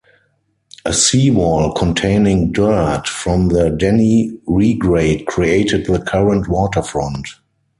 A 0.83 0.93
seawall 0.93 1.73
containing 1.73 2.51
dirt 2.51 3.07
from 3.07 3.49
the 3.49 3.69
Denny 3.69 4.31
Regrade 4.47 5.27
created 5.27 5.85
the 5.85 6.01
current 6.01 6.47
waterfront. 6.47 7.27